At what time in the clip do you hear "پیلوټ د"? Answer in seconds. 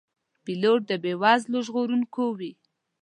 0.43-0.91